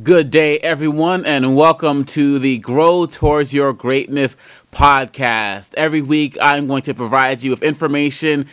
Good 0.00 0.30
day, 0.30 0.58
everyone, 0.60 1.26
and 1.26 1.54
welcome 1.54 2.06
to 2.06 2.38
the 2.38 2.56
Grow 2.56 3.04
Towards 3.04 3.52
Your 3.52 3.74
Greatness 3.74 4.36
podcast. 4.72 5.74
Every 5.74 6.00
week, 6.00 6.38
I'm 6.40 6.66
going 6.66 6.80
to 6.84 6.94
provide 6.94 7.42
you 7.42 7.50
with 7.50 7.62
information 7.62 8.48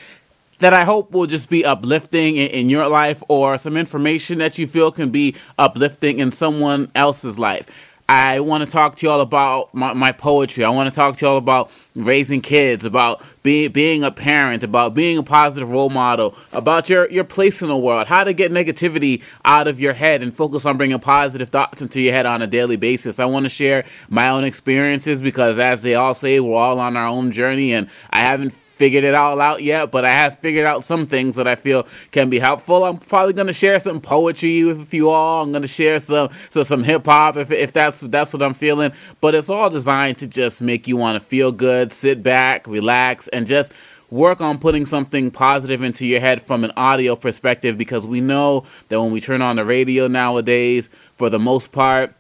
that 0.60 0.74
I 0.74 0.84
hope 0.84 1.12
will 1.12 1.28
just 1.28 1.50
be 1.50 1.64
uplifting 1.64 2.36
in, 2.36 2.70
your 2.70 2.90
life 2.90 3.24
or 3.30 3.58
some 3.58 3.78
information 3.78 4.40
that 4.40 4.58
you 4.58 4.68
feel 4.68 4.92
can 4.92 5.12
be 5.12 5.34
uplifting 5.58 6.20
in 6.20 6.34
someone 6.34 6.92
else's 6.94 7.40
life. 7.40 7.89
I 8.10 8.40
want 8.40 8.64
to 8.64 8.70
talk 8.70 8.96
to 8.96 9.06
y'all 9.06 9.22
about 9.22 9.72
my, 9.72 9.94
my 9.94 10.12
poetry. 10.12 10.64
I 10.64 10.70
want 10.70 10.90
to 10.90 10.96
talk 10.96 11.18
to 11.18 11.26
y'all 11.28 11.38
about 11.38 11.70
raising 11.94 12.42
kids, 12.42 12.84
about 12.84 13.24
being 13.44 13.72
being 13.72 14.04
a 14.04 14.10
parent, 14.10 14.64
about 14.64 14.96
being 14.96 15.20
a 15.20 15.22
positive 15.22 15.70
role 15.70 15.92
model, 15.92 16.34
about 16.52 16.90
your 16.90 17.08
your 17.12 17.24
place 17.24 17.62
in 17.62 17.68
the 17.68 17.78
world, 17.78 18.08
how 18.08 18.24
to 18.24 18.34
get 18.34 18.52
negativity 18.52 19.22
out 19.46 19.68
of 19.68 19.80
your 19.80 19.94
head 19.94 20.24
and 20.24 20.34
focus 20.34 20.66
on 20.66 20.76
bringing 20.76 20.98
positive 20.98 21.50
thoughts 21.52 21.84
into 21.84 22.02
your 22.02 22.12
head 22.12 22.26
on 22.26 22.42
a 22.42 22.48
daily 22.48 22.78
basis. 22.78 23.20
I 23.20 23.26
want 23.26 23.44
to 23.44 23.50
share 23.50 23.86
my 24.10 24.30
own 24.30 24.44
experiences 24.44 25.22
because, 25.22 25.60
as 25.60 25.84
they 25.84 25.94
all 25.94 26.16
say, 26.16 26.40
we're 26.40 26.58
all 26.58 26.80
on 26.80 26.98
our 26.98 27.06
own 27.06 27.32
journey, 27.32 27.74
and 27.74 27.92
I 28.10 28.22
haven't 28.22 28.54
figured 28.80 29.04
it 29.04 29.14
all 29.14 29.42
out 29.42 29.62
yet, 29.62 29.92
but 29.92 30.06
I 30.06 30.12
have 30.12 30.40
figured 30.40 30.66
out 30.66 30.86
some 30.86 31.06
things 31.06 31.36
that 31.36 31.50
I 31.50 31.56
feel 31.56 31.86
can 32.12 32.30
be 32.30 32.40
helpful. 32.40 32.86
I'm 32.86 32.98
probably 32.98 33.34
going 33.34 33.48
to 33.48 33.54
share 33.54 33.78
some 33.78 34.00
poetry 34.00 34.64
with 34.64 34.94
you 34.94 35.10
all. 35.10 35.44
I'm 35.44 35.52
going 35.52 35.64
to 35.64 35.68
share 35.68 36.00
some 36.00 36.30
so 36.50 36.64
some 36.64 36.84
hip 36.84 37.06
hop 37.06 37.36
if 37.36 37.52
if 37.52 37.74
that's 37.74 38.00
that's 38.00 38.32
what 38.32 38.42
I'm 38.42 38.54
feeling. 38.54 38.94
But 39.20 39.36
it's 39.36 39.50
all 39.50 39.70
designed 39.70 40.18
to 40.20 40.28
just 40.28 40.62
make 40.62 40.88
you 40.88 40.96
want 40.96 41.22
to 41.22 41.28
feel 41.28 41.52
good, 41.52 41.92
sit 41.92 42.24
back, 42.24 42.66
relax, 42.68 43.28
and 43.28 43.46
just 43.46 43.74
work 44.10 44.40
on 44.40 44.58
putting 44.58 44.86
something 44.86 45.30
positive 45.30 45.84
into 45.84 46.08
your 46.08 46.22
head 46.22 46.42
from 46.42 46.64
an 46.64 46.72
audio 46.78 47.18
perspective 47.18 47.78
because 47.78 48.08
we 48.08 48.22
know 48.22 48.64
that 48.88 49.02
when 49.02 49.12
we 49.12 49.20
turn 49.20 49.42
on 49.42 49.58
the 49.58 49.66
radio 49.66 50.08
nowadays, 50.08 50.90
for 51.16 51.30
the 51.30 51.38
most 51.38 51.74
part, 51.74 52.14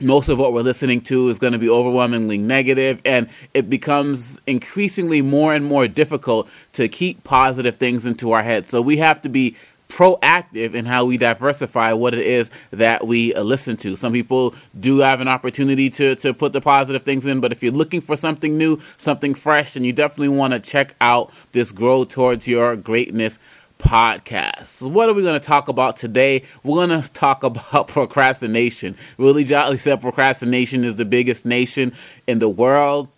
most 0.00 0.28
of 0.28 0.38
what 0.38 0.52
we're 0.52 0.62
listening 0.62 1.00
to 1.00 1.28
is 1.28 1.38
going 1.38 1.52
to 1.52 1.58
be 1.58 1.68
overwhelmingly 1.68 2.38
negative 2.38 3.00
and 3.04 3.28
it 3.54 3.70
becomes 3.70 4.40
increasingly 4.46 5.22
more 5.22 5.54
and 5.54 5.64
more 5.64 5.88
difficult 5.88 6.48
to 6.72 6.88
keep 6.88 7.24
positive 7.24 7.76
things 7.76 8.04
into 8.04 8.32
our 8.32 8.42
head 8.42 8.68
so 8.68 8.82
we 8.82 8.98
have 8.98 9.22
to 9.22 9.28
be 9.28 9.56
proactive 9.88 10.74
in 10.74 10.86
how 10.86 11.04
we 11.04 11.16
diversify 11.16 11.92
what 11.92 12.14
it 12.14 12.26
is 12.26 12.50
that 12.70 13.06
we 13.06 13.34
uh, 13.34 13.42
listen 13.42 13.76
to. 13.76 13.96
Some 13.96 14.12
people 14.12 14.54
do 14.78 14.98
have 14.98 15.20
an 15.20 15.28
opportunity 15.28 15.90
to, 15.90 16.16
to 16.16 16.34
put 16.34 16.52
the 16.52 16.60
positive 16.60 17.02
things 17.02 17.24
in, 17.24 17.40
but 17.40 17.52
if 17.52 17.62
you're 17.62 17.72
looking 17.72 18.00
for 18.00 18.16
something 18.16 18.58
new, 18.58 18.80
something 18.96 19.34
fresh, 19.34 19.76
and 19.76 19.86
you 19.86 19.92
definitely 19.92 20.28
want 20.28 20.52
to 20.52 20.60
check 20.60 20.94
out 21.00 21.32
this 21.52 21.72
Grow 21.72 22.04
Towards 22.04 22.48
Your 22.48 22.76
Greatness 22.76 23.38
podcast. 23.78 24.66
So 24.66 24.88
what 24.88 25.08
are 25.08 25.14
we 25.14 25.22
going 25.22 25.38
to 25.38 25.46
talk 25.46 25.68
about 25.68 25.96
today? 25.96 26.42
We're 26.62 26.86
going 26.86 27.00
to 27.00 27.12
talk 27.12 27.42
about 27.42 27.88
procrastination. 27.88 28.96
Willie 29.18 29.44
Jolley 29.44 29.76
said 29.76 30.00
procrastination 30.00 30.84
is 30.84 30.96
the 30.96 31.04
biggest 31.04 31.46
nation 31.46 31.92
in 32.26 32.38
the 32.38 32.48
world. 32.48 33.08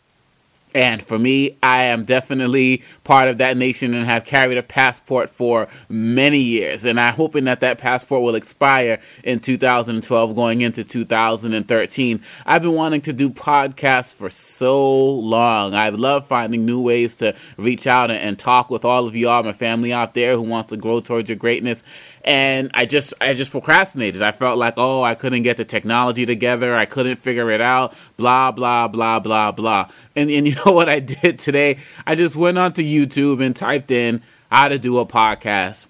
And 0.74 1.02
for 1.02 1.18
me, 1.18 1.56
I 1.62 1.84
am 1.84 2.04
definitely 2.04 2.82
part 3.04 3.28
of 3.28 3.38
that 3.38 3.56
nation 3.56 3.94
and 3.94 4.04
have 4.06 4.24
carried 4.24 4.58
a 4.58 4.62
passport 4.62 5.30
for 5.30 5.68
many 5.88 6.38
years. 6.38 6.84
And 6.84 7.00
I'm 7.00 7.14
hoping 7.14 7.44
that 7.44 7.60
that 7.60 7.78
passport 7.78 8.22
will 8.22 8.34
expire 8.34 9.00
in 9.24 9.40
2012, 9.40 10.34
going 10.34 10.60
into 10.60 10.84
2013. 10.84 12.22
I've 12.44 12.62
been 12.62 12.72
wanting 12.72 13.00
to 13.02 13.12
do 13.12 13.30
podcasts 13.30 14.14
for 14.14 14.30
so 14.30 15.04
long. 15.04 15.74
I 15.74 15.88
love 15.88 16.26
finding 16.26 16.66
new 16.66 16.80
ways 16.80 17.16
to 17.16 17.34
reach 17.56 17.86
out 17.86 18.10
and, 18.10 18.38
talk 18.38 18.70
with 18.70 18.84
all 18.84 19.08
of 19.08 19.16
you 19.16 19.28
all, 19.28 19.42
my 19.42 19.52
family 19.52 19.92
out 19.92 20.14
there 20.14 20.36
who 20.36 20.42
wants 20.42 20.70
to 20.70 20.76
grow 20.76 21.00
towards 21.00 21.28
your 21.28 21.34
greatness 21.36 21.82
and 22.28 22.70
I 22.74 22.84
just 22.84 23.14
I 23.22 23.32
just 23.32 23.50
procrastinated. 23.50 24.20
I 24.20 24.32
felt 24.32 24.58
like 24.58 24.74
oh 24.76 25.02
I 25.02 25.14
couldn't 25.14 25.42
get 25.42 25.56
the 25.56 25.64
technology 25.64 26.26
together. 26.26 26.76
I 26.76 26.84
couldn't 26.84 27.16
figure 27.16 27.50
it 27.50 27.62
out. 27.62 27.94
Blah 28.18 28.52
blah 28.52 28.86
blah 28.86 29.18
blah 29.18 29.50
blah. 29.50 29.88
And 30.18 30.30
and 30.30 30.46
you 30.48 30.56
know 30.66 30.72
what 30.72 30.88
I 30.88 30.98
did 30.98 31.38
today? 31.38 31.78
I 32.06 32.14
just 32.14 32.34
went 32.34 32.58
onto 32.58 32.82
YouTube 32.82 33.44
and 33.44 33.54
typed 33.54 33.90
in 33.90 34.22
how 34.50 34.68
to 34.68 34.78
do 34.78 34.98
a 34.98 35.06
podcast. 35.06 35.86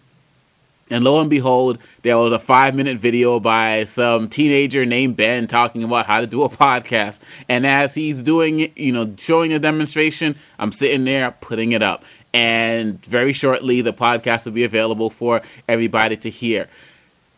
And 0.91 1.05
lo 1.05 1.21
and 1.21 1.29
behold, 1.29 1.79
there 2.03 2.17
was 2.17 2.33
a 2.33 2.39
five 2.39 2.75
minute 2.75 2.99
video 2.99 3.41
by 3.41 3.85
some 3.85 4.29
teenager 4.29 4.87
named 4.87 5.17
Ben 5.17 5.47
talking 5.47 5.83
about 5.83 6.07
how 6.07 6.21
to 6.21 6.27
do 6.27 6.43
a 6.43 6.49
podcast. 6.49 7.21
And 7.49 7.67
as 7.67 7.95
he's 7.95 8.23
doing 8.23 8.61
it, 8.61 8.77
you 8.77 8.93
know, 8.93 9.15
showing 9.19 9.53
a 9.53 9.59
demonstration, 9.59 10.37
I'm 10.59 10.73
sitting 10.73 11.05
there 11.05 11.31
putting 11.41 11.73
it 11.73 11.83
up 11.83 12.05
and 12.35 13.05
very 13.07 13.33
shortly 13.33 13.81
the 13.81 13.93
podcast 13.93 14.45
will 14.45 14.53
be 14.53 14.65
available 14.65 15.11
for 15.11 15.43
everybody 15.67 16.17
to 16.19 16.31
hear. 16.31 16.69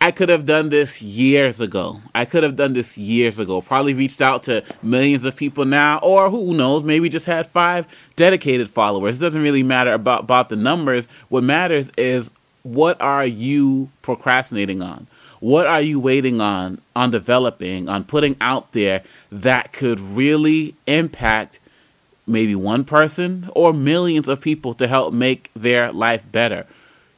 I 0.03 0.12
could 0.12 0.31
have 0.31 0.47
done 0.47 0.71
this 0.71 1.03
years 1.03 1.61
ago. 1.61 2.00
I 2.15 2.25
could 2.25 2.43
have 2.43 2.56
done 2.56 2.72
this 2.72 2.97
years 2.97 3.38
ago. 3.38 3.61
Probably 3.61 3.93
reached 3.93 4.22
out 4.22 4.43
to 4.44 4.65
millions 4.83 5.25
of 5.25 5.37
people 5.37 5.66
now, 5.66 5.99
or 6.03 6.31
who 6.31 6.55
knows, 6.55 6.83
maybe 6.83 7.11
just 7.11 7.27
had 7.27 7.47
five 7.47 7.87
dedicated 8.16 8.71
followers. 8.71 9.19
It 9.19 9.21
doesn't 9.21 9.43
really 9.43 9.62
matter 9.62 9.93
about, 9.93 10.21
about 10.21 10.49
the 10.49 10.56
numbers. 10.56 11.06
What 11.28 11.44
matters 11.44 11.91
is 11.99 12.31
what 12.62 13.00
are 13.00 13.27
you 13.27 13.91
procrastinating 14.00 14.81
on? 14.81 15.06
What 15.41 15.66
are 15.66 15.81
you 15.83 16.00
waiting 16.00 16.41
on, 16.41 16.81
on 16.97 17.10
developing, 17.10 17.89
on 17.89 18.05
putting 18.05 18.37
out 18.41 18.72
there 18.72 19.03
that 19.31 19.72
could 19.72 20.00
really 20.00 20.75
impact 20.87 21.60
maybe 22.27 22.55
one 22.55 22.84
person 22.84 23.50
or 23.55 23.72
millions 23.72 24.28
of 24.28 24.41
people 24.41 24.72
to 24.75 24.87
help 24.87 25.12
make 25.12 25.50
their 25.55 25.93
life 25.93 26.25
better. 26.31 26.66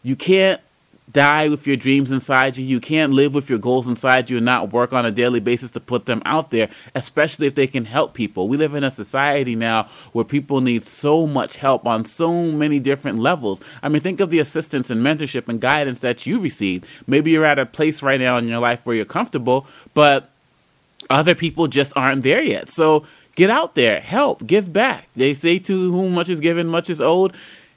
You 0.02 0.16
can't 0.16 0.60
die 1.12 1.48
with 1.48 1.66
your 1.66 1.76
dreams 1.76 2.10
inside 2.10 2.56
you. 2.56 2.64
You 2.64 2.80
can't 2.80 3.12
live 3.12 3.34
with 3.34 3.50
your 3.50 3.58
goals 3.58 3.86
inside 3.86 4.30
you 4.30 4.38
and 4.38 4.46
not 4.46 4.72
work 4.72 4.92
on 4.92 5.04
a 5.04 5.10
daily 5.10 5.40
basis 5.40 5.70
to 5.72 5.80
put 5.80 6.06
them 6.06 6.22
out 6.24 6.50
there, 6.50 6.68
especially 6.94 7.46
if 7.46 7.54
they 7.54 7.66
can 7.66 7.84
help 7.84 8.14
people. 8.14 8.48
We 8.48 8.56
live 8.56 8.74
in 8.74 8.84
a 8.84 8.90
society 8.90 9.54
now 9.54 9.88
where 10.12 10.24
people 10.24 10.60
need 10.60 10.82
so 10.82 11.26
much 11.26 11.56
help 11.56 11.86
on 11.86 12.04
so 12.04 12.46
many 12.46 12.78
different 12.78 13.18
levels. 13.18 13.60
I 13.82 13.88
mean, 13.88 14.02
think 14.02 14.20
of 14.20 14.30
the 14.30 14.38
assistance 14.38 14.90
and 14.90 15.04
mentorship 15.04 15.48
and 15.48 15.60
guidance 15.60 16.00
that 16.00 16.26
you 16.26 16.40
receive. 16.40 17.02
Maybe 17.06 17.30
you're 17.30 17.44
at 17.44 17.58
a 17.58 17.66
place 17.66 18.02
right 18.02 18.20
now 18.20 18.38
in 18.38 18.48
your 18.48 18.60
life 18.60 18.86
where 18.86 18.96
you're 18.96 19.04
comfortable, 19.04 19.66
but 19.94 20.30
other 21.10 21.34
people 21.34 21.66
just 21.66 21.92
aren't 21.96 22.22
there 22.22 22.42
yet. 22.42 22.68
So 22.68 23.04
Get 23.34 23.48
out 23.48 23.74
there, 23.74 24.00
help, 24.00 24.46
give 24.46 24.72
back. 24.72 25.08
They 25.16 25.32
say 25.32 25.58
to 25.60 25.92
whom 25.92 26.12
much 26.12 26.28
is 26.28 26.40
given, 26.40 26.66
much 26.66 26.90
is 26.90 27.00
owed 27.00 27.34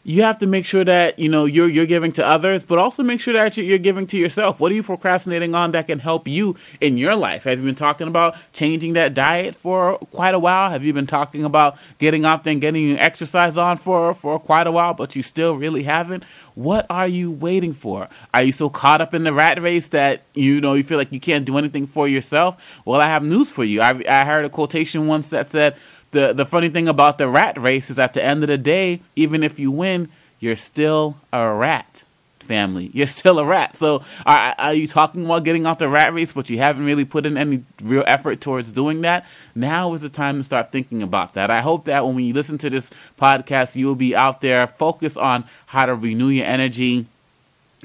you 0.07 0.21
have 0.21 0.37
to 0.37 0.45
make 0.45 0.67
sure 0.67 0.83
that 0.83 1.17
you 1.17 1.27
know 1.27 1.45
you're 1.45 1.67
you're 1.67 1.87
giving 1.87 2.11
to 2.11 2.25
others, 2.25 2.63
but 2.63 2.77
also 2.77 3.01
make 3.01 3.19
sure 3.19 3.33
that 3.33 3.57
you're 3.57 3.79
giving 3.79 4.05
to 4.05 4.17
yourself. 4.19 4.59
What 4.59 4.71
are 4.71 4.75
you 4.75 4.83
procrastinating 4.83 5.55
on 5.55 5.71
that 5.71 5.87
can 5.87 5.97
help 5.97 6.27
you 6.27 6.55
in 6.79 6.99
your 6.99 7.15
life? 7.15 7.45
Have 7.45 7.57
you 7.57 7.65
been 7.65 7.73
talking 7.73 8.07
about 8.07 8.35
changing 8.53 8.93
that 8.93 9.15
diet 9.15 9.55
for 9.55 9.97
quite 9.97 10.35
a 10.35 10.39
while? 10.39 10.69
Have 10.69 10.85
you 10.85 10.93
been 10.93 11.07
talking 11.07 11.43
about 11.43 11.77
getting 11.97 12.23
out 12.23 12.43
there 12.43 12.51
and 12.51 12.61
getting 12.61 12.87
your 12.87 12.99
exercise 12.99 13.57
on 13.57 13.77
for 13.77 14.13
for 14.13 14.39
quite 14.39 14.67
a 14.67 14.71
while, 14.71 14.93
but 14.93 15.15
you 15.15 15.23
still 15.23 15.55
really 15.55 15.83
haven't? 15.83 16.23
What 16.53 16.85
are 16.87 17.07
you 17.07 17.31
waiting 17.31 17.73
for? 17.73 18.07
Are 18.31 18.43
you 18.43 18.51
so 18.51 18.69
caught 18.69 19.01
up 19.01 19.15
in 19.15 19.23
the 19.23 19.33
rat 19.33 19.59
race 19.59 19.87
that 19.87 20.21
you 20.35 20.61
know 20.61 20.75
you 20.75 20.83
feel 20.83 20.99
like 20.99 21.11
you 21.11 21.19
can't 21.19 21.45
do 21.45 21.57
anything 21.57 21.87
for 21.87 22.07
yourself? 22.07 22.79
Well, 22.85 23.01
I 23.01 23.07
have 23.07 23.23
news 23.23 23.49
for 23.49 23.63
you. 23.63 23.81
I 23.81 23.99
I 24.07 24.23
heard 24.23 24.45
a 24.45 24.49
quotation 24.49 25.07
once 25.07 25.31
that 25.31 25.49
said 25.49 25.75
the 26.15 26.33
the 26.33 26.45
funny 26.45 26.69
thing 26.69 26.87
about 26.87 27.17
the 27.19 27.27
rat 27.27 27.59
race 27.61 27.89
is 27.89 27.99
at 27.99 28.13
the 28.13 28.23
end 28.23 28.41
of 28.41 28.47
the 28.47 28.57
day, 28.57 29.01
even 29.15 29.43
if 29.43 29.59
you 29.59 29.69
win, 29.69 30.09
you're 30.39 30.55
still 30.55 31.17
a 31.31 31.47
rat 31.47 32.03
family. 32.39 32.91
You're 32.93 33.07
still 33.07 33.39
a 33.39 33.45
rat. 33.45 33.75
So 33.75 34.03
are, 34.23 34.53
are 34.59 34.73
you 34.73 34.85
talking 34.85 35.25
about 35.25 35.43
getting 35.43 35.65
off 35.65 35.79
the 35.79 35.89
rat 35.89 36.13
race, 36.13 36.31
but 36.31 36.47
you 36.47 36.59
haven't 36.59 36.85
really 36.85 37.03
put 37.03 37.25
in 37.25 37.37
any 37.37 37.63
real 37.81 38.03
effort 38.05 38.39
towards 38.39 38.71
doing 38.71 39.01
that? 39.01 39.25
Now 39.55 39.93
is 39.93 40.01
the 40.01 40.09
time 40.09 40.37
to 40.37 40.43
start 40.43 40.71
thinking 40.71 41.01
about 41.01 41.33
that. 41.33 41.49
I 41.49 41.61
hope 41.61 41.85
that 41.85 42.05
when 42.05 42.19
you 42.19 42.35
listen 42.35 42.59
to 42.59 42.69
this 42.69 42.91
podcast, 43.19 43.75
you'll 43.75 43.95
be 43.95 44.15
out 44.15 44.41
there 44.41 44.67
focused 44.67 45.17
on 45.17 45.45
how 45.67 45.87
to 45.87 45.95
renew 45.95 46.29
your 46.29 46.45
energy 46.45 47.07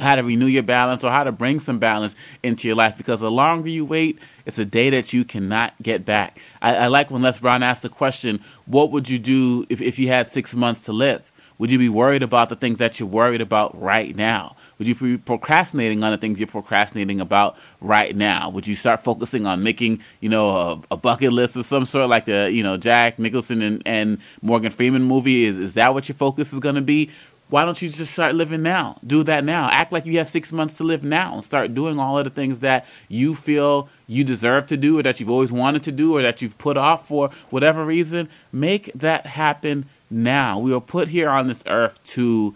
how 0.01 0.17
to 0.17 0.23
renew 0.23 0.47
your 0.47 0.63
balance 0.63 1.05
or 1.05 1.11
how 1.11 1.25
to 1.25 1.33
bring 1.33 1.61
some 1.61 1.79
balance 1.79 2.15
into 2.43 2.67
your 2.67 2.77
life 2.77 2.97
because 2.97 3.21
the 3.21 3.31
longer 3.31 3.69
you 3.69 3.85
wait, 3.85 4.19
it's 4.47 4.59
a 4.59 4.65
day 4.65 4.91
that 4.91 5.13
you 5.13 5.25
cannot 5.25 5.75
get 5.83 6.05
back. 6.05 6.39
I, 6.61 6.75
I 6.77 6.87
like 6.87 7.11
when 7.11 7.23
Les 7.23 7.39
Brown 7.39 7.63
asked 7.63 7.83
the 7.83 7.89
question, 7.89 8.43
What 8.67 8.91
would 8.91 9.09
you 9.09 9.19
do 9.19 9.67
if, 9.69 9.81
if 9.81 9.99
you 9.99 10.09
had 10.09 10.29
six 10.29 10.55
months 10.55 10.81
to 10.83 10.93
live? 10.93 11.31
Would 11.61 11.71
you 11.71 11.79
be 11.79 11.91
worried 11.91 12.23
about 12.23 12.49
the 12.49 12.57
things 12.57 12.79
that 12.79 12.99
you're 12.99 13.07
worried 13.07 13.43
about 13.43 13.79
right 13.79 14.17
now? 14.17 14.57
Would 14.79 14.89
you 14.89 14.95
be 14.95 15.19
procrastinating 15.19 16.03
on 16.03 16.11
the 16.11 16.17
things 16.17 16.41
you're 16.41 16.47
procrastinating 16.47 17.21
about 17.21 17.59
right 17.83 18.17
now? 18.17 18.49
Would 18.49 18.67
you 18.67 18.75
start 18.75 19.01
focusing 19.01 19.45
on 19.45 19.63
making, 19.63 20.01
you 20.21 20.31
know, 20.31 20.49
a, 20.49 20.81
a 20.93 20.97
bucket 20.97 21.35
list 21.35 21.57
of 21.57 21.67
some 21.67 21.85
sort, 21.85 22.09
like 22.09 22.25
the, 22.25 22.51
you 22.51 22.63
know, 22.63 22.79
Jack 22.79 23.19
Nicholson 23.19 23.61
and, 23.61 23.83
and 23.85 24.21
Morgan 24.41 24.71
Freeman 24.71 25.03
movie? 25.03 25.45
Is 25.45 25.59
is 25.59 25.75
that 25.75 25.93
what 25.93 26.09
your 26.09 26.17
focus 26.17 26.55
is 26.55 26.61
going 26.61 26.77
to 26.77 26.81
be? 26.81 27.11
Why 27.51 27.65
don't 27.65 27.81
you 27.83 27.89
just 27.89 28.13
start 28.13 28.35
living 28.35 28.63
now? 28.63 28.99
Do 29.05 29.23
that 29.25 29.45
now. 29.45 29.69
Act 29.71 29.93
like 29.93 30.07
you 30.07 30.19
have 30.19 30.29
six 30.29 30.53
months 30.53 30.75
to 30.75 30.85
live 30.85 31.03
now 31.03 31.35
and 31.35 31.45
start 31.45 31.75
doing 31.75 31.99
all 31.99 32.17
of 32.17 32.25
the 32.25 32.31
things 32.31 32.61
that 32.61 32.87
you 33.09 33.35
feel 33.35 33.89
you 34.07 34.25
deserve 34.25 34.67
to 34.69 34.77
do 34.77 34.99
or 34.99 35.03
that 35.03 35.21
you've 35.21 35.31
always 35.31 35.53
wanted 35.53 35.83
to 35.85 35.93
do 35.93 36.17
or 36.17 36.23
that 36.23 36.41
you've 36.41 36.59
put 36.59 36.77
off 36.77 37.09
for 37.09 37.31
whatever 37.51 37.85
reason. 37.85 38.29
Make 38.53 38.93
that 38.95 39.27
happen 39.27 39.87
now. 40.09 40.59
We 40.59 40.73
were 40.73 40.81
put 40.81 41.09
here 41.09 41.29
on 41.29 41.49
this 41.49 41.65
earth 41.67 42.03
to 42.05 42.55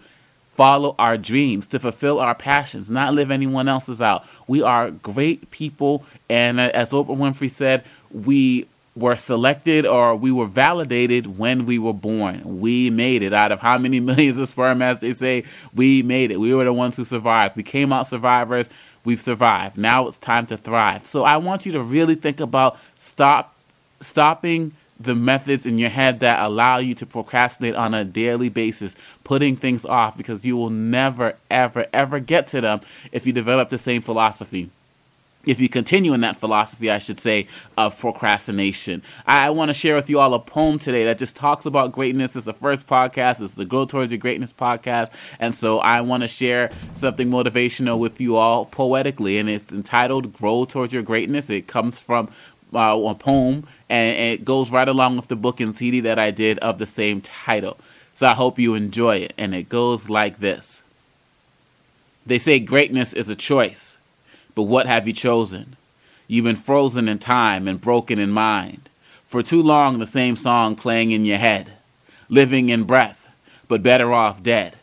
follow 0.55 0.95
our 0.97 1.17
dreams, 1.17 1.67
to 1.67 1.79
fulfill 1.79 2.19
our 2.19 2.33
passions, 2.33 2.89
not 2.89 3.13
live 3.13 3.29
anyone 3.29 3.67
else's 3.67 4.01
out. 4.01 4.25
We 4.47 4.61
are 4.61 4.89
great 4.89 5.51
people. 5.51 6.05
And 6.29 6.59
uh, 6.59 6.71
as 6.73 6.91
Oprah 6.91 7.17
Winfrey 7.17 7.51
said, 7.51 7.83
we 8.09 8.67
were 8.95 9.15
selected 9.15 9.85
or 9.85 10.15
we 10.15 10.31
were 10.31 10.45
validated 10.45 11.37
when 11.37 11.65
we 11.65 11.77
were 11.77 11.93
born. 11.93 12.59
We 12.59 12.89
made 12.89 13.23
it 13.23 13.33
out 13.33 13.51
of 13.51 13.59
how 13.59 13.77
many 13.77 13.99
millions 14.01 14.37
of 14.37 14.47
sperm, 14.47 14.81
as 14.81 14.99
they 14.99 15.11
say, 15.11 15.43
we 15.73 16.01
made 16.01 16.31
it. 16.31 16.39
We 16.39 16.53
were 16.53 16.63
the 16.63 16.73
ones 16.73 16.97
who 16.97 17.03
survived. 17.03 17.55
We 17.55 17.63
came 17.63 17.91
out 17.91 18.07
survivors. 18.07 18.69
We've 19.03 19.21
survived. 19.21 19.77
Now 19.77 20.07
it's 20.07 20.17
time 20.17 20.45
to 20.47 20.57
thrive. 20.57 21.05
So 21.05 21.23
I 21.23 21.37
want 21.37 21.65
you 21.65 21.71
to 21.73 21.81
really 21.81 22.15
think 22.15 22.39
about 22.39 22.77
stop 22.97 23.53
stopping 24.01 24.73
the 24.97 25.15
methods 25.15 25.65
in 25.65 25.77
your 25.77 25.89
head 25.89 26.21
that 26.21 26.39
allow 26.39 26.77
you 26.77 26.95
to 26.95 27.05
procrastinate 27.05 27.75
on 27.75 27.93
a 27.93 28.05
daily 28.05 28.47
basis, 28.47 28.95
putting 29.25 29.57
things 29.57 29.83
off 29.83 30.15
because 30.15 30.45
you 30.45 30.55
will 30.55 30.69
never, 30.69 31.35
ever, 31.51 31.85
ever 31.91 32.19
get 32.19 32.47
to 32.47 32.61
them 32.61 32.79
if 33.11 33.27
you 33.27 33.33
develop 33.33 33.67
the 33.67 33.77
same 33.77 34.01
philosophy 34.01 34.69
if 35.45 35.59
you 35.59 35.69
continue 35.69 36.13
in 36.13 36.21
that 36.21 36.37
philosophy, 36.37 36.89
I 36.89 36.97
should 36.97 37.19
say, 37.19 37.47
of 37.77 37.97
procrastination. 37.99 39.03
I 39.25 39.49
want 39.49 39.69
to 39.69 39.73
share 39.73 39.95
with 39.95 40.09
you 40.09 40.19
all 40.19 40.33
a 40.33 40.39
poem 40.39 40.79
today 40.79 41.05
that 41.05 41.17
just 41.17 41.35
talks 41.35 41.65
about 41.65 41.91
greatness. 41.91 42.35
It's 42.35 42.45
the 42.45 42.53
first 42.53 42.87
podcast, 42.87 43.41
it's 43.41 43.55
the 43.55 43.65
Grow 43.65 43.85
Towards 43.85 44.11
Your 44.11 44.19
Greatness 44.19 44.51
podcast. 44.51 45.11
And 45.39 45.53
so 45.53 45.79
I 45.79 46.01
want 46.01 46.21
to 46.21 46.27
share 46.27 46.71
something 46.93 47.29
motivational 47.29 47.99
with 47.99 48.19
you 48.19 48.35
all 48.35 48.65
poetically, 48.65 49.37
and 49.37 49.49
it's 49.49 49.71
entitled 49.71 50.33
Grow 50.33 50.65
Towards 50.65 50.93
Your 50.93 51.03
Greatness. 51.03 51.49
It 51.49 51.67
comes 51.67 51.99
from 51.99 52.29
uh, 52.73 52.99
a 53.05 53.15
poem, 53.15 53.67
and 53.89 54.17
it 54.17 54.45
goes 54.45 54.71
right 54.71 54.87
along 54.87 55.15
with 55.15 55.27
the 55.27 55.35
book 55.35 55.59
and 55.59 55.75
CD 55.75 55.99
that 56.01 56.19
I 56.19 56.31
did 56.31 56.59
of 56.59 56.77
the 56.77 56.85
same 56.85 57.21
title. 57.21 57.77
So 58.13 58.27
I 58.27 58.33
hope 58.33 58.57
you 58.57 58.75
enjoy 58.75 59.17
it. 59.17 59.33
And 59.37 59.53
it 59.53 59.69
goes 59.69 60.09
like 60.09 60.39
this 60.39 60.81
They 62.25 62.39
say 62.39 62.59
greatness 62.59 63.13
is 63.13 63.29
a 63.29 63.35
choice 63.35 63.97
but 64.55 64.63
what 64.63 64.87
have 64.87 65.05
you 65.05 65.13
chosen? 65.13 65.75
You've 66.27 66.45
been 66.45 66.55
frozen 66.55 67.07
in 67.07 67.19
time 67.19 67.67
and 67.67 67.79
broken 67.79 68.17
in 68.17 68.31
mind. 68.31 68.89
For 69.25 69.43
too 69.43 69.61
long, 69.61 69.99
the 69.99 70.05
same 70.07 70.37
song 70.37 70.75
playing 70.75 71.11
in 71.11 71.25
your 71.25 71.37
head. 71.37 71.73
Living 72.29 72.69
in 72.69 72.85
breath, 72.85 73.31
but 73.67 73.83
better 73.83 74.13
off 74.13 74.41
dead. 74.41 74.77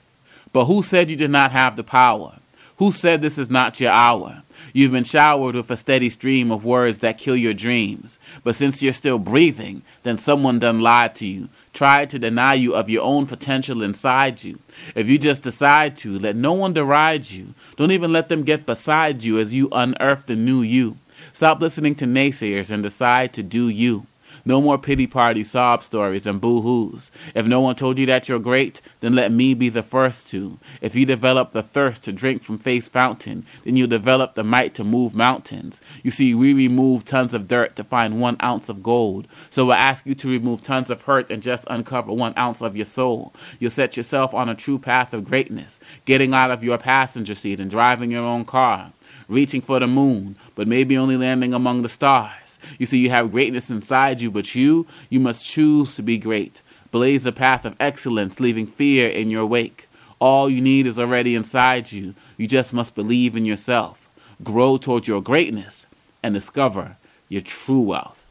But 0.53 0.67
who 0.67 0.83
said 0.83 1.11
you 1.11 1.17
did 1.17 1.31
not 1.31 1.53
have 1.53 1.77
the 1.77 1.83
power? 1.83 2.39
Who 2.83 2.91
said 2.91 3.23
this 3.23 3.39
is 3.39 3.49
not 3.49 3.79
your 3.79 3.93
hour? 3.93 4.43
You've 4.73 4.91
been 4.91 5.05
showered 5.05 5.55
with 5.55 5.71
a 5.71 5.77
steady 5.77 6.11
stream 6.11 6.51
of 6.51 6.65
words 6.65 6.99
that 6.99 7.17
kill 7.17 7.37
your 7.37 7.55
dreams. 7.55 8.19
But 8.43 8.57
since 8.57 8.83
you're 8.83 8.93
still 8.93 9.21
breathing, 9.21 9.83
then 10.03 10.19
someone 10.19 10.59
done 10.59 10.81
lied 10.81 11.15
to 11.17 11.25
you, 11.25 11.49
tried 11.73 12.11
to 12.11 12.19
deny 12.19 12.55
you 12.55 12.75
of 12.75 12.91
your 12.91 13.05
own 13.05 13.29
potential 13.29 13.85
inside 13.85 14.43
you. 14.43 14.59
If 14.97 15.09
you 15.09 15.17
just 15.17 15.45
decide 15.45 15.95
to, 15.99 16.19
let 16.19 16.35
no 16.35 16.55
one 16.55 16.73
deride 16.73 17.31
you. 17.31 17.55
Don't 17.77 17.93
even 17.93 18.13
let 18.13 18.29
them 18.29 18.43
get 18.43 18.67
beside 18.67 19.23
you 19.23 19.39
as 19.39 19.55
you 19.55 19.69
unearth 19.71 20.27
the 20.27 20.35
new 20.35 20.63
you. 20.63 20.97
Stop 21.33 21.61
listening 21.61 21.95
to 21.95 22.05
naysayers 22.05 22.73
and 22.73 22.83
decide 22.83 23.33
to 23.35 23.45
do 23.45 23.69
you. 23.69 24.09
No 24.45 24.61
more 24.61 24.79
pity 24.79 25.07
party 25.07 25.45
sob 25.45 25.83
stories 25.85 26.27
and 26.27 26.41
boo 26.41 26.61
hoos. 26.63 27.11
If 27.35 27.47
no 27.47 27.61
one 27.61 27.77
told 27.77 27.99
you 27.99 28.07
that 28.07 28.29
you're 28.29 28.39
great, 28.39 28.81
then 29.01 29.15
let 29.15 29.33
me 29.33 29.55
be 29.55 29.69
the 29.69 29.83
first 29.83 30.29
to. 30.31 30.59
If 30.81 30.95
you 30.95 31.07
develop 31.07 31.53
the 31.53 31.63
thirst 31.63 32.03
to 32.05 32.13
drink 32.13 32.43
from 32.43 32.59
Faith's 32.59 32.89
fountain, 32.89 33.47
then 33.65 33.77
you'll 33.77 33.89
develop 33.89 34.35
the 34.35 34.45
might 34.45 34.75
to 34.75 34.85
move 34.85 35.15
mountains. 35.15 35.81
You 36.03 36.11
see, 36.11 36.35
we 36.35 36.53
remove 36.53 37.05
tons 37.05 37.35
of 37.35 37.49
dirt 37.49 37.77
to 37.77 37.85
find 37.85 38.21
one 38.21 38.37
ounce 38.43 38.69
of 38.69 38.83
gold. 38.83 39.29
So 39.51 39.71
I 39.71 39.77
ask 39.77 40.07
you 40.07 40.15
to 40.17 40.29
remove 40.29 40.63
tons 40.63 40.91
of 40.91 41.03
hurt 41.03 41.31
and 41.31 41.43
just 41.43 41.65
uncover 41.69 42.13
one 42.13 42.35
ounce 42.37 42.61
of 42.61 42.77
your 42.77 42.85
soul. 42.85 43.33
You'll 43.59 43.71
set 43.71 43.97
yourself 43.97 44.35
on 44.35 44.49
a 44.49 44.55
true 44.55 44.79
path 44.79 45.15
of 45.15 45.25
greatness, 45.25 45.81
getting 46.05 46.35
out 46.35 46.51
of 46.51 46.65
your 46.65 46.79
passenger 46.79 47.35
seat 47.35 47.61
and 47.61 47.71
driving 47.71 48.11
your 48.11 48.25
own 48.25 48.45
car 48.45 48.93
reaching 49.29 49.61
for 49.61 49.81
the 49.81 49.87
moon, 49.87 50.37
but 50.55 50.69
maybe 50.69 50.97
only 50.97 51.17
landing 51.17 51.55
among 51.55 51.83
the 51.83 51.89
stars. 51.89 52.42
You 52.79 52.87
see, 52.87 52.99
you 52.99 53.11
have 53.11 53.33
greatness 53.33 53.71
inside 53.71 54.21
you, 54.21 54.31
but 54.31 54.55
you, 54.55 54.87
you 55.09 55.21
must 55.21 55.47
choose 55.47 55.95
to 55.97 56.03
be 56.03 56.19
great. 56.19 56.63
Blaze 56.91 57.27
a 57.27 57.33
path 57.33 57.65
of 57.65 57.77
excellence, 57.81 58.41
leaving 58.41 58.67
fear 58.67 59.09
in 59.09 59.31
your 59.31 59.47
wake. 59.47 59.89
All 60.19 60.49
you 60.49 60.61
need 60.61 60.87
is 60.87 60.99
already 60.99 61.35
inside 61.35 61.91
you. 61.91 62.15
You 62.37 62.47
just 62.47 62.73
must 62.73 62.95
believe 62.95 63.35
in 63.35 63.45
yourself. 63.45 64.09
Grow 64.43 64.77
towards 64.77 65.09
your 65.09 65.23
greatness 65.23 65.87
and 66.23 66.35
discover 66.35 66.97
your 67.29 67.43
true 67.43 67.81
wealth. 67.81 68.25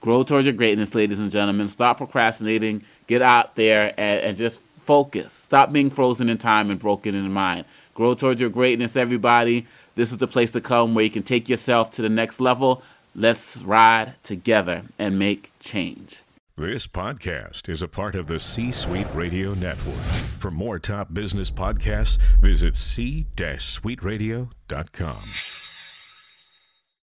Grow 0.00 0.22
towards 0.22 0.46
your 0.46 0.54
greatness, 0.54 0.94
ladies 0.94 1.18
and 1.18 1.30
gentlemen. 1.30 1.68
Stop 1.68 1.98
procrastinating. 1.98 2.84
Get 3.06 3.20
out 3.20 3.56
there 3.56 3.94
and, 3.98 4.20
and 4.20 4.36
just 4.36 4.60
focus. 4.60 5.32
Stop 5.32 5.72
being 5.72 5.90
frozen 5.90 6.28
in 6.28 6.38
time 6.38 6.70
and 6.70 6.80
broken 6.80 7.14
in 7.14 7.30
mind. 7.32 7.64
Grow 7.94 8.14
towards 8.14 8.40
your 8.40 8.50
greatness, 8.50 8.96
everybody. 8.96 9.66
This 9.96 10.12
is 10.12 10.18
the 10.18 10.26
place 10.26 10.50
to 10.52 10.60
come 10.60 10.94
where 10.94 11.04
you 11.04 11.10
can 11.10 11.24
take 11.24 11.48
yourself 11.48 11.90
to 11.90 12.02
the 12.02 12.08
next 12.08 12.40
level. 12.40 12.82
Let's 13.20 13.62
ride 13.62 14.14
together 14.22 14.84
and 14.96 15.18
make 15.18 15.50
change. 15.58 16.22
This 16.56 16.86
podcast 16.86 17.68
is 17.68 17.82
a 17.82 17.88
part 17.88 18.14
of 18.14 18.28
the 18.28 18.38
C 18.38 18.70
Suite 18.70 19.08
Radio 19.12 19.54
Network. 19.54 19.96
For 20.38 20.52
more 20.52 20.78
top 20.78 21.12
business 21.12 21.50
podcasts, 21.50 22.16
visit 22.40 22.76
c-suiteradio.com. 22.76 25.57